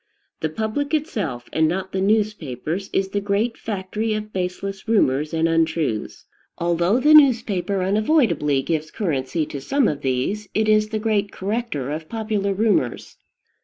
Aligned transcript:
The 0.39 0.49
public 0.49 0.95
itself, 0.95 1.47
and 1.53 1.67
not 1.67 1.91
the 1.91 2.01
newspapers, 2.01 2.89
is 2.91 3.09
the 3.09 3.21
great 3.21 3.55
factory 3.55 4.15
of 4.15 4.33
baseless 4.33 4.87
rumors 4.87 5.31
and 5.31 5.47
untruths. 5.47 6.25
Although 6.57 6.99
the 6.99 7.13
newspaper 7.13 7.83
unavoidably 7.83 8.63
gives 8.63 8.89
currency 8.89 9.45
to 9.45 9.61
some 9.61 9.87
of 9.87 10.01
these, 10.01 10.49
it 10.55 10.67
is 10.67 10.89
the 10.89 10.97
great 10.97 11.31
corrector 11.31 11.91
of 11.91 12.09
popular 12.09 12.51
rumors. 12.51 13.17